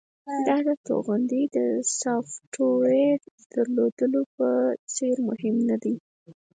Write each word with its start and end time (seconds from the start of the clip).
دا 0.47 0.57
د 0.67 0.69
توغندي 0.87 1.43
د 1.55 1.57
سافټویر 1.99 3.19
درلودلو 3.51 4.21
په 4.37 4.47
څیر 4.93 5.15
مهم 5.29 5.55
ندی 5.69 5.95